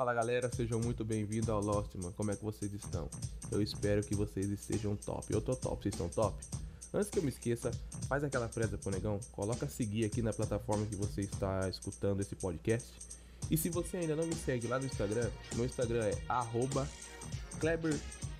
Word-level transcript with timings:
Fala 0.00 0.14
galera, 0.14 0.50
sejam 0.50 0.80
muito 0.80 1.04
bem-vindos 1.04 1.50
ao 1.50 1.60
Lostman. 1.60 2.10
Como 2.12 2.30
é 2.30 2.34
que 2.34 2.42
vocês 2.42 2.72
estão? 2.72 3.06
Eu 3.52 3.60
espero 3.60 4.02
que 4.02 4.14
vocês 4.14 4.48
estejam 4.48 4.96
top. 4.96 5.30
Eu 5.30 5.42
tô 5.42 5.54
top, 5.54 5.82
vocês 5.82 5.92
estão 5.92 6.08
top? 6.08 6.42
Antes 6.94 7.10
que 7.10 7.18
eu 7.18 7.22
me 7.22 7.28
esqueça, 7.28 7.70
faz 8.08 8.24
aquela 8.24 8.48
presa 8.48 8.78
pro 8.78 8.90
negão, 8.90 9.20
coloca 9.32 9.66
seguir 9.66 10.06
aqui 10.06 10.22
na 10.22 10.32
plataforma 10.32 10.86
que 10.86 10.96
você 10.96 11.20
está 11.20 11.68
escutando 11.68 12.18
esse 12.22 12.34
podcast. 12.34 12.88
E 13.50 13.58
se 13.58 13.68
você 13.68 13.98
ainda 13.98 14.16
não 14.16 14.26
me 14.26 14.34
segue 14.34 14.66
lá 14.68 14.78
no 14.78 14.86
Instagram, 14.86 15.28
meu 15.54 15.66
Instagram 15.66 16.02
é 16.02 16.16
arroba 16.30 16.88
Kleber 17.58 17.94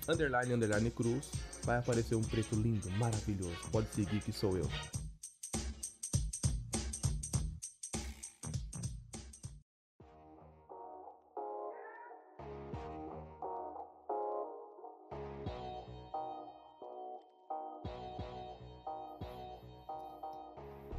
underline 0.09 0.55
underline 0.55 0.89
cruz. 0.89 1.29
Vai 1.63 1.77
aparecer 1.77 2.15
um 2.15 2.23
preto 2.23 2.55
lindo, 2.55 2.89
maravilhoso. 2.97 3.55
Pode 3.71 3.87
seguir 3.93 4.19
que 4.21 4.31
sou 4.31 4.57
eu. 4.57 4.67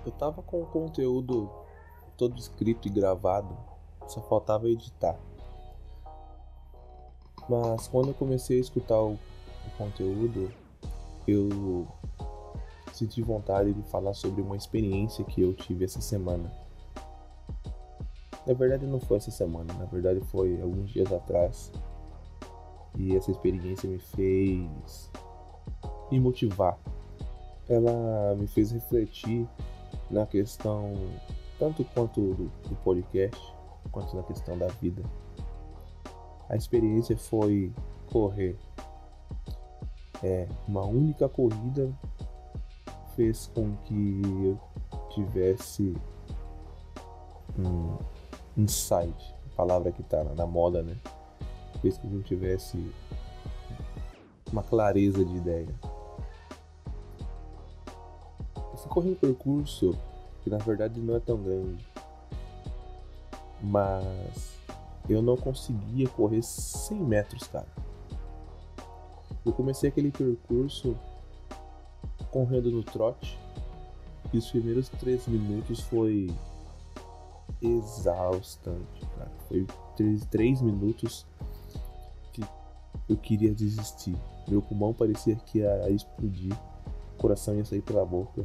Eu 0.05 0.13
tava 0.13 0.43
com 0.43 0.63
o 0.63 0.67
conteúdo 0.67 1.51
todo 2.17 2.39
escrito 2.39 2.89
e 2.89 2.91
gravado, 2.91 3.57
só 4.07 4.21
faltava 4.23 4.69
editar. 4.69 5.19
Mas 7.49 7.89
quando 7.89 8.09
eu 8.09 8.15
comecei 8.15 8.59
a 8.59 8.61
escutar 8.61 9.01
o, 9.01 9.13
o 9.15 9.71
conteúdo, 9.77 10.53
eu 11.27 11.87
senti 12.93 13.23
vontade 13.23 13.73
de 13.73 13.83
falar 13.85 14.15
sobre 14.15 14.43
uma 14.43 14.57
experiência 14.57 15.25
que 15.25 15.41
eu 15.41 15.55
tive 15.55 15.85
essa 15.85 16.01
semana. 16.01 16.53
Na 18.47 18.55
verdade 18.55 18.87
não 18.87 18.99
foi 19.01 19.19
essa 19.19 19.31
semana, 19.31 19.73
na 19.75 19.85
verdade 19.85 20.21
foi 20.27 20.61
alguns 20.61 20.91
dias 20.91 21.13
atrás. 21.13 21.73
E 22.97 23.17
essa 23.17 23.31
experiência 23.31 23.89
me 23.89 23.99
fez 23.99 25.11
me 26.11 26.21
motivar. 26.21 26.79
Ela 27.69 28.35
me 28.37 28.47
fez 28.47 28.71
refletir 28.71 29.49
na 30.13 30.27
questão 30.27 30.93
tanto 31.59 31.85
quanto 31.87 32.21
do, 32.21 32.51
do 32.69 32.77
podcast, 32.85 33.41
quanto 33.91 34.15
na 34.15 34.23
questão 34.23 34.59
da 34.59 34.69
vida. 34.69 35.03
A 36.49 36.57
experiência 36.57 37.17
foi 37.17 37.73
correr. 38.11 38.59
É, 40.23 40.47
uma 40.69 40.85
única 40.85 41.29
corrida 41.29 41.91
fez 43.17 43.51
com 43.55 43.75
que 43.85 44.21
eu 44.45 44.61
tivesse 45.11 45.97
um 47.59 47.99
insight, 48.57 49.35
a 49.53 49.57
palavra 49.57 49.93
que 49.93 50.03
está 50.03 50.23
na 50.25 50.47
moda, 50.47 50.83
né? 50.83 50.97
Fez 51.81 51.97
com 51.99 52.09
que 52.09 52.17
eu 52.17 52.23
tivesse 52.23 52.93
uma 54.53 54.63
clareza 54.63 55.25
de 55.25 55.37
ideia. 55.37 55.92
Correr 58.89 59.11
um 59.11 59.15
percurso 59.15 59.97
que 60.45 60.51
na 60.51 60.59
verdade 60.59 61.01
não 61.01 61.17
é 61.17 61.21
tão 61.21 61.43
grande, 61.43 61.83
mas 63.63 64.59
eu 65.09 65.23
não 65.23 65.35
conseguia 65.35 66.07
correr 66.11 66.43
100 66.43 66.99
metros, 66.99 67.47
cara. 67.47 67.67
Eu 69.47 69.53
comecei 69.55 69.89
aquele 69.89 70.11
percurso 70.11 70.95
correndo 72.31 72.71
no 72.71 72.83
trote 72.83 73.39
e 74.31 74.37
os 74.37 74.51
primeiros 74.51 74.91
3 74.91 75.27
minutos 75.27 75.81
foi 75.81 76.31
exaustante, 77.63 79.07
cara. 79.17 79.31
Foi 79.49 79.67
3, 79.97 80.27
3 80.27 80.61
minutos 80.61 81.27
que 82.33 82.43
eu 83.09 83.17
queria 83.17 83.55
desistir. 83.55 84.17
Meu 84.47 84.61
pulmão 84.61 84.93
parecia 84.93 85.35
que 85.35 85.61
ia 85.61 85.89
explodir, 85.89 86.53
o 87.15 87.17
coração 87.19 87.55
ia 87.57 87.65
sair 87.65 87.81
pela 87.81 88.05
boca. 88.05 88.45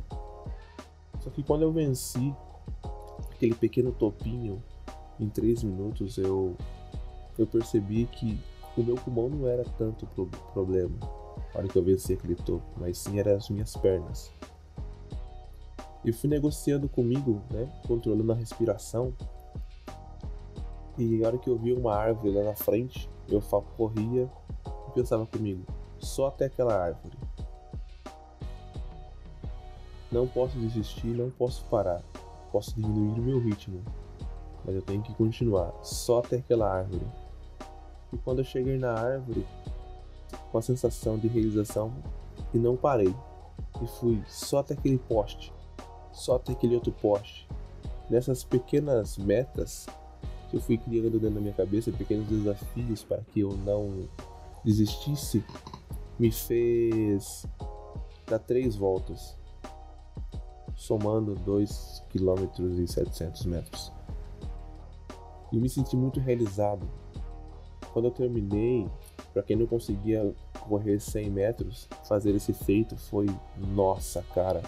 Só 1.20 1.30
que 1.30 1.44
quando 1.44 1.64
eu 1.64 1.72
venci 1.72 2.34
aquele 3.32 3.56
pequeno 3.56 3.92
topinho 3.92 4.64
em 5.20 5.30
3 5.30 5.64
minutos, 5.64 6.18
eu, 6.18 6.56
eu 7.38 7.48
percebi 7.48 8.06
que 8.06 8.40
o 8.78 8.84
meu 8.84 8.96
pulmão 8.96 9.30
não 9.30 9.48
era 9.48 9.64
tanto 9.78 10.06
pro 10.08 10.28
problema 10.54 10.98
na 11.54 11.60
hora 11.60 11.68
que 11.68 11.78
eu 11.78 11.84
venci 11.84 12.14
aquele 12.14 12.36
topo, 12.36 12.66
mas 12.78 12.98
sim 12.98 13.20
eram 13.20 13.36
as 13.36 13.50
minhas 13.50 13.76
pernas. 13.76 14.32
E 16.04 16.12
fui 16.12 16.30
negociando 16.30 16.88
comigo, 16.88 17.42
né, 17.52 17.68
controlando 17.88 18.32
a 18.32 18.36
respiração. 18.36 19.14
E 20.98 21.18
na 21.18 21.28
hora 21.28 21.38
que 21.38 21.50
eu 21.50 21.58
vi 21.58 21.74
uma 21.74 21.96
árvore 21.96 22.32
lá 22.32 22.44
na 22.44 22.56
frente, 22.56 23.10
eu 23.28 23.42
corria 23.76 24.30
e 24.88 24.92
pensava 24.94 25.26
comigo, 25.26 25.66
só 26.00 26.28
até 26.28 26.46
aquela 26.46 26.76
árvore. 26.76 27.17
Não 30.12 30.28
posso 30.28 30.58
desistir, 30.58 31.08
não 31.08 31.30
posso 31.30 31.64
parar. 31.66 32.02
Posso 32.52 32.74
diminuir 32.76 33.20
o 33.20 33.24
meu 33.24 33.40
ritmo, 33.40 33.82
mas 34.64 34.76
eu 34.76 34.82
tenho 34.82 35.02
que 35.02 35.14
continuar 35.16 35.74
só 35.84 36.20
até 36.20 36.38
aquela 36.38 36.72
árvore. 36.72 37.06
E 38.14 38.18
quando 38.18 38.40
eu 38.40 38.46
cheguei 38.46 38.78
na 38.78 38.94
árvore, 38.94 39.46
com 40.52 40.58
a 40.58 40.62
sensação 40.62 41.18
de 41.18 41.28
realização, 41.28 41.94
e 42.54 42.58
não 42.58 42.76
parei. 42.76 43.14
E 43.82 43.88
fui 44.00 44.24
só 44.28 44.60
até 44.60 44.74
aquele 44.74 44.98
poste, 44.98 45.54
só 46.12 46.36
até 46.36 46.54
aquele 46.54 46.76
outro 46.76 46.92
poste. 46.92 47.48
Nessas 48.10 48.44
pequenas 48.44 49.18
metas 49.18 49.86
que 50.50 50.56
eu 50.56 50.62
fui 50.62 50.78
criando 50.78 51.12
dentro 51.20 51.36
da 51.36 51.42
minha 51.42 51.54
cabeça, 51.54 51.92
pequenos 51.92 52.28
desafios 52.28 53.04
para 53.04 53.22
que 53.34 53.42
eu 53.42 53.52
não 53.58 54.08
desistisse, 54.64 55.44
me 56.18 56.32
fez 56.32 57.46
dar 58.26 58.40
três 58.40 58.76
voltas, 58.76 59.38
somando 60.88 61.36
2 61.36 62.04
km 62.10 62.82
e 62.82 62.88
700 62.88 63.46
metros. 63.46 63.92
E 65.52 65.60
me 65.60 65.70
senti 65.70 65.98
muito 65.98 66.20
realizado. 66.20 66.88
Quando 67.92 68.06
eu 68.06 68.12
terminei, 68.12 68.88
para 69.34 69.44
quem 69.44 69.58
não 69.58 69.68
conseguia 69.68 70.34
correr 70.62 71.00
100 71.00 71.30
metros, 71.30 71.90
fazer 72.08 72.34
esse 72.36 72.54
feito 72.54 72.96
foi 72.96 73.28
nossa, 73.58 74.24
cara. 74.34 74.62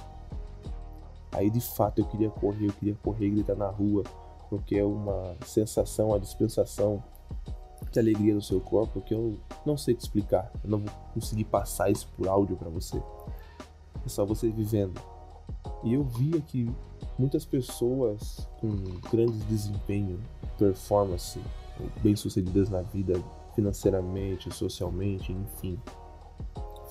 Aí 1.31 1.50
de 1.50 1.62
fato 1.62 2.00
eu 2.00 2.06
queria 2.06 2.30
correr, 2.30 2.68
eu 2.68 2.74
queria 2.74 2.96
correr 3.01 3.28
e 3.28 3.31
gritar 3.31 3.56
na 3.56 3.68
rua, 3.68 4.03
porque 4.50 4.78
é 4.78 4.84
uma 4.84 5.38
sensação, 5.46 6.09
uma 6.09 6.19
dispensação 6.19 7.01
de 7.91 8.00
alegria 8.00 8.34
no 8.34 8.41
seu 8.41 8.59
corpo 8.59 9.00
que 9.01 9.13
eu 9.13 9.40
não 9.66 9.78
sei 9.78 9.96
te 9.96 10.01
explicar. 10.01 10.51
Eu 10.63 10.69
não 10.69 10.80
vou 10.80 10.91
conseguir 11.13 11.46
passar 11.46 11.90
isso 11.90 12.09
por 12.18 12.28
áudio 12.28 12.57
para 12.57 12.69
você. 12.69 13.01
É 14.06 14.09
só 14.09 14.25
você 14.25 14.50
vivendo. 14.50 15.00
E 15.84 15.94
eu 15.94 16.03
via 16.03 16.41
que 16.41 16.69
muitas 17.17 17.45
pessoas 17.45 18.47
com 18.59 18.69
grandes 19.09 19.40
desempenho, 19.45 20.19
performance, 20.57 21.40
bem-sucedidas 22.01 22.69
na 22.69 22.81
vida 22.81 23.22
financeiramente, 23.56 24.53
socialmente, 24.53 25.31
enfim, 25.31 25.79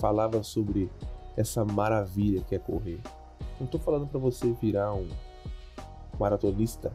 falava 0.01 0.43
sobre 0.43 0.91
essa 1.37 1.65
maravilha 1.65 2.43
que 2.43 2.55
é 2.55 2.59
correr. 2.59 3.01
Não 3.59 3.67
estou 3.67 3.81
falando 3.81 4.07
para 4.07 4.19
você 4.19 4.53
virar 4.53 4.95
um 4.95 5.09
maratonista, 6.19 6.93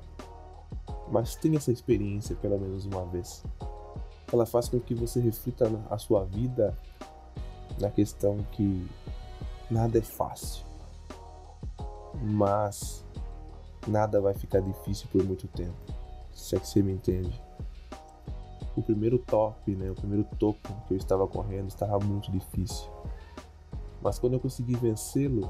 mas 1.12 1.36
tenha 1.36 1.58
essa 1.58 1.72
experiência 1.72 2.36
pelo 2.36 2.60
menos 2.60 2.86
uma 2.86 3.06
vez. 3.06 3.44
Ela 4.32 4.46
faz 4.48 4.68
com 4.68 4.80
que 4.80 4.96
você 4.96 5.20
reflita 5.20 5.70
a 5.90 5.98
sua 6.00 6.26
vida 6.26 6.76
na 7.80 7.92
questão 7.92 8.38
que 8.52 8.88
nada 9.70 10.00
é 10.00 10.02
fácil 10.02 10.73
mas 12.22 13.06
nada 13.88 14.22
vai 14.22 14.34
ficar 14.34 14.60
difícil 14.60 15.08
por 15.12 15.24
muito 15.24 15.48
tempo. 15.48 15.76
Se 16.32 16.56
é 16.56 16.60
que 16.60 16.68
você 16.68 16.82
me 16.82 16.94
entende. 16.94 17.42
O 18.76 18.82
primeiro 18.82 19.20
top, 19.20 19.76
né, 19.76 19.92
o 19.92 19.96
primeiro 19.96 20.24
topo 20.40 20.74
que 20.88 20.94
eu 20.94 20.98
estava 20.98 21.28
correndo 21.28 21.68
estava 21.68 22.00
muito 22.00 22.32
difícil. 22.32 22.90
Mas 24.02 24.18
quando 24.18 24.34
eu 24.34 24.40
consegui 24.40 24.76
vencê-lo, 24.76 25.50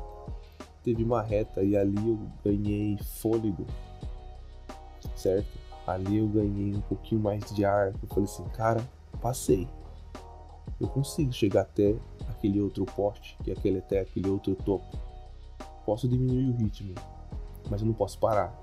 teve 0.84 1.04
uma 1.04 1.22
reta 1.22 1.64
e 1.64 1.76
ali 1.76 1.96
eu 1.96 2.20
ganhei 2.44 2.98
fôlego, 2.98 3.66
certo? 5.16 5.58
Ali 5.88 6.18
eu 6.18 6.28
ganhei 6.28 6.76
um 6.76 6.82
pouquinho 6.82 7.22
mais 7.22 7.44
de 7.54 7.64
ar. 7.66 7.88
Eu 7.88 8.10
falei 8.10 8.26
assim, 8.26 8.44
cara, 8.50 8.88
passei. 9.22 9.68
Eu 10.80 10.88
consigo 10.88 11.32
chegar 11.32 11.62
até 11.62 11.96
aquele 12.30 12.60
outro 12.60 12.86
poste, 12.86 13.38
que 13.44 13.52
é 13.52 13.54
aquele 13.54 13.80
até 13.80 14.02
aquele 14.02 14.30
outro 14.30 14.56
topo. 14.56 14.98
Posso 15.86 16.08
diminuir 16.08 16.50
o 16.50 16.56
ritmo, 16.56 16.96
mas 17.70 17.82
eu 17.82 17.88
não 17.88 17.94
posso 17.94 18.18
parar. 18.20 18.58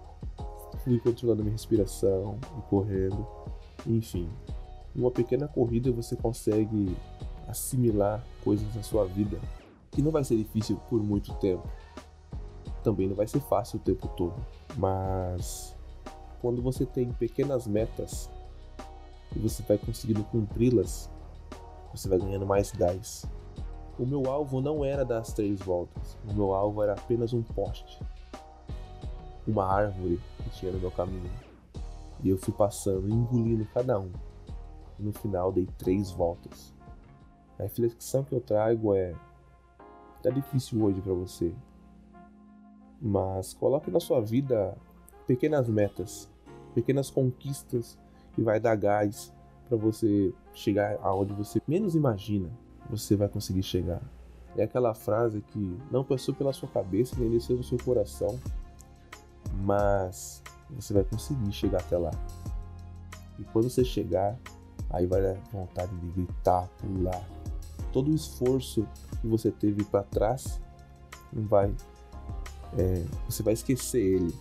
Fui 0.84 0.98
controlando 1.00 1.42
minha 1.42 1.52
respiração 1.52 2.38
e 2.58 2.62
correndo. 2.70 3.26
Enfim, 3.86 4.28
numa 4.94 5.10
pequena 5.10 5.46
corrida 5.48 5.90
você 5.92 6.16
consegue 6.16 6.96
assimilar 7.46 8.24
coisas 8.42 8.74
na 8.74 8.82
sua 8.82 9.04
vida 9.04 9.38
que 9.90 10.00
não 10.00 10.10
vai 10.10 10.22
ser 10.24 10.36
difícil 10.36 10.80
por 10.88 11.02
muito 11.02 11.34
tempo. 11.34 11.68
Também 12.82 13.08
não 13.08 13.16
vai 13.16 13.26
ser 13.26 13.40
fácil 13.40 13.78
o 13.78 13.82
tempo 13.82 14.08
todo, 14.08 14.34
mas 14.76 15.76
quando 16.40 16.62
você 16.62 16.86
tem 16.86 17.12
pequenas 17.12 17.66
metas 17.66 18.30
e 19.34 19.38
você 19.38 19.62
vai 19.62 19.76
conseguindo 19.76 20.24
cumpri-las, 20.24 21.10
você 21.92 22.08
vai 22.08 22.18
ganhando 22.18 22.46
mais 22.46 22.72
gás. 22.72 23.26
O 24.00 24.06
meu 24.06 24.30
alvo 24.30 24.62
não 24.62 24.82
era 24.82 25.04
dar 25.04 25.18
as 25.18 25.30
três 25.30 25.60
voltas, 25.60 26.16
o 26.26 26.32
meu 26.32 26.54
alvo 26.54 26.82
era 26.82 26.94
apenas 26.94 27.34
um 27.34 27.42
poste, 27.42 28.02
uma 29.46 29.66
árvore 29.66 30.18
que 30.38 30.50
tinha 30.52 30.72
no 30.72 30.78
meu 30.78 30.90
caminho. 30.90 31.30
E 32.24 32.30
eu 32.30 32.38
fui 32.38 32.54
passando, 32.54 33.10
engolindo 33.10 33.68
cada 33.74 34.00
um. 34.00 34.10
E 34.98 35.02
no 35.02 35.12
final 35.12 35.52
dei 35.52 35.68
três 35.76 36.10
voltas. 36.10 36.74
A 37.58 37.64
reflexão 37.64 38.24
que 38.24 38.34
eu 38.34 38.40
trago 38.40 38.94
é: 38.94 39.14
tá 40.22 40.30
difícil 40.30 40.82
hoje 40.82 41.02
para 41.02 41.12
você, 41.12 41.52
mas 43.02 43.52
coloque 43.52 43.90
na 43.90 44.00
sua 44.00 44.22
vida 44.22 44.78
pequenas 45.26 45.68
metas, 45.68 46.26
pequenas 46.74 47.10
conquistas 47.10 47.98
que 48.32 48.40
vai 48.40 48.58
dar 48.58 48.76
gás 48.76 49.30
para 49.68 49.76
você 49.76 50.32
chegar 50.54 50.98
aonde 51.02 51.34
você 51.34 51.60
menos 51.68 51.94
imagina 51.94 52.48
você 52.90 53.16
vai 53.16 53.28
conseguir 53.28 53.62
chegar. 53.62 54.02
É 54.56 54.64
aquela 54.64 54.94
frase 54.94 55.40
que 55.40 55.78
não 55.90 56.04
passou 56.04 56.34
pela 56.34 56.52
sua 56.52 56.68
cabeça 56.68 57.14
nem 57.18 57.30
desceu 57.30 57.56
no 57.56 57.62
seu 57.62 57.78
coração, 57.78 58.38
mas 59.62 60.42
você 60.70 60.92
vai 60.92 61.04
conseguir 61.04 61.52
chegar 61.52 61.80
até 61.80 61.96
lá. 61.96 62.10
E 63.38 63.44
quando 63.44 63.70
você 63.70 63.84
chegar, 63.84 64.36
aí 64.90 65.06
vai 65.06 65.22
dar 65.22 65.34
vontade 65.52 65.94
de 65.96 66.06
gritar, 66.08 66.68
pular. 66.78 67.24
Todo 67.92 68.10
o 68.10 68.14
esforço 68.14 68.86
que 69.20 69.26
você 69.26 69.50
teve 69.50 69.84
para 69.84 70.02
trás 70.02 70.60
não 71.32 71.46
vai. 71.46 71.74
É, 72.76 73.04
você 73.28 73.42
vai 73.42 73.54
esquecer 73.54 74.00
ele. 74.00 74.34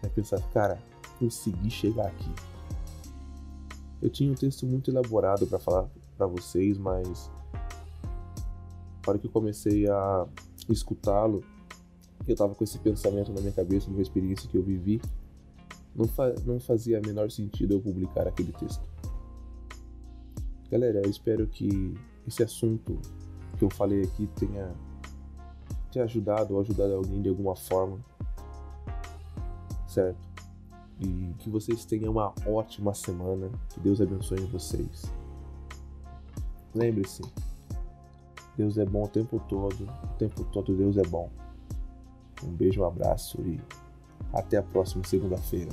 Vai 0.00 0.10
pensar, 0.10 0.40
cara, 0.52 0.78
consegui 1.18 1.70
chegar 1.70 2.06
aqui. 2.06 2.30
Eu 4.00 4.08
tinha 4.10 4.30
um 4.30 4.34
texto 4.34 4.64
muito 4.64 4.90
elaborado 4.90 5.46
para 5.46 5.58
falar 5.58 5.88
para 6.16 6.26
vocês, 6.26 6.78
mas 6.78 7.30
hora 9.10 9.18
que 9.18 9.26
eu 9.26 9.30
comecei 9.30 9.88
a 9.88 10.26
escutá-lo, 10.68 11.42
eu 12.26 12.36
tava 12.36 12.54
com 12.54 12.64
esse 12.64 12.78
pensamento 12.78 13.32
na 13.32 13.40
minha 13.40 13.52
cabeça, 13.52 13.86
de 13.86 13.92
uma 13.92 14.02
experiência 14.02 14.48
que 14.48 14.56
eu 14.56 14.62
vivi, 14.62 15.00
não, 15.94 16.06
fa 16.06 16.34
não 16.44 16.60
fazia 16.60 17.00
menor 17.00 17.30
sentido 17.30 17.74
eu 17.74 17.80
publicar 17.80 18.26
aquele 18.26 18.52
texto. 18.52 18.86
Galera, 20.70 21.00
eu 21.02 21.10
espero 21.10 21.46
que 21.46 21.94
esse 22.26 22.42
assunto 22.42 22.98
que 23.58 23.64
eu 23.64 23.70
falei 23.70 24.02
aqui 24.02 24.28
tenha, 24.36 24.70
tenha 25.90 26.04
ajudado 26.04 26.54
ou 26.54 26.60
ajudado 26.60 26.94
alguém 26.94 27.22
de 27.22 27.28
alguma 27.28 27.56
forma, 27.56 27.98
certo? 29.86 30.28
E 31.00 31.32
que 31.38 31.48
vocês 31.48 31.84
tenham 31.84 32.12
uma 32.12 32.34
ótima 32.46 32.92
semana, 32.92 33.50
que 33.70 33.80
Deus 33.80 34.00
abençoe 34.00 34.40
vocês. 34.40 35.04
Lembre-se, 36.74 37.22
Deus 38.58 38.76
é 38.76 38.84
bom 38.84 39.04
o 39.04 39.08
tempo 39.08 39.40
todo, 39.48 39.84
o 39.84 40.18
tempo 40.18 40.42
todo 40.46 40.76
Deus 40.76 40.96
é 40.96 41.02
bom. 41.02 41.30
Um 42.42 42.50
beijo, 42.50 42.82
um 42.82 42.86
abraço 42.86 43.40
e 43.42 43.60
até 44.32 44.56
a 44.56 44.62
próxima 44.64 45.04
segunda-feira. 45.04 45.70